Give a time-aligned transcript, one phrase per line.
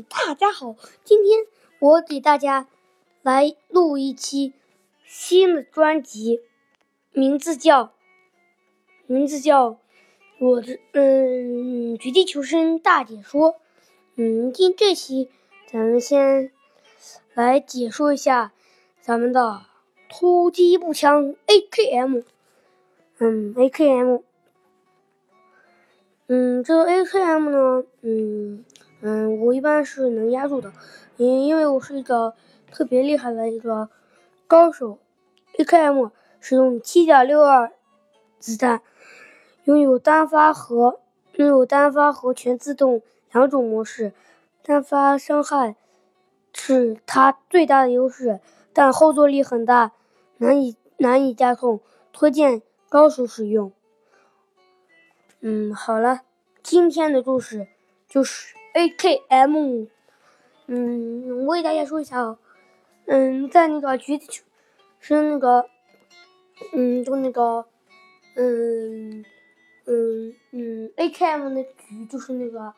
[0.00, 1.44] 大家好，今天
[1.78, 2.66] 我给大家
[3.20, 4.54] 来录一期
[5.04, 6.40] 新的专辑，
[7.12, 7.92] 名字叫
[9.06, 9.76] 名字叫
[10.38, 13.56] 我的嗯绝地求生大解说。
[14.14, 15.28] 嗯，今这期
[15.66, 16.50] 咱们先
[17.34, 18.52] 来解说一下
[19.00, 19.62] 咱们的
[20.08, 22.22] 突击步枪 AKM。
[23.18, 24.22] 嗯，AKM。
[26.28, 28.64] 嗯，这个 AKM 呢，嗯。
[29.04, 30.72] 嗯，我一般是能压住的，
[31.16, 32.34] 因因为我是一个
[32.70, 33.88] 特别厉害的一个
[34.46, 35.00] 高手。
[35.58, 37.72] AKM 使用七点六二
[38.38, 38.80] 子弹，
[39.64, 41.00] 拥有单发和
[41.34, 43.02] 拥有单发和全自动
[43.32, 44.12] 两种模式。
[44.62, 45.74] 单发伤害
[46.54, 48.38] 是它最大的优势，
[48.72, 49.90] 但后坐力很大，
[50.36, 51.80] 难以难以加重，
[52.12, 53.72] 推荐高手使用。
[55.40, 56.20] 嗯，好了，
[56.62, 57.66] 今天的故事
[58.08, 58.61] 就是。
[58.74, 59.88] AKM，
[60.66, 62.38] 嗯，我给大家说一下哦，
[63.06, 64.42] 嗯，在那个绝地求
[64.98, 65.66] 生那个，
[66.72, 67.66] 嗯，就那个，
[68.36, 69.24] 嗯，
[69.84, 72.72] 嗯嗯，AKM 的局就是那个，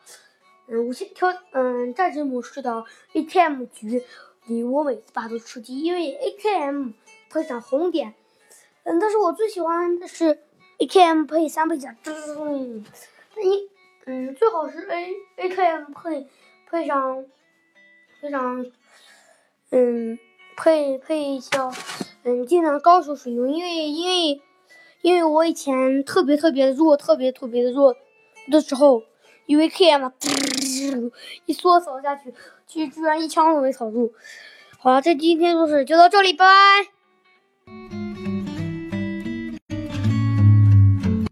[0.67, 4.03] 嗯，无限挑，嗯，战争模式的 AKM 局
[4.47, 6.93] 里，我每次打都吃鸡，因为 AKM
[7.29, 8.13] 配上红点，
[8.83, 10.39] 嗯，但是我最喜欢的是
[10.79, 12.83] AKM 配三倍甲，噔，你。
[14.07, 16.27] 嗯，最好是 A A K M 配
[16.69, 17.25] 配上
[18.21, 18.65] 配上，
[19.71, 20.19] 嗯，
[20.55, 21.71] 配配一下
[22.23, 24.41] 嗯，技能高手使用，因为因为
[25.01, 27.95] 因为我以前特别特别的弱，特别特别的弱
[28.51, 29.01] 的时候，
[29.47, 30.11] 因为 K M
[31.45, 32.31] 一梭扫下去，
[32.67, 34.13] 居居然一枪都没扫住。
[34.77, 38.04] 好了，这今天故事就到这里，拜拜。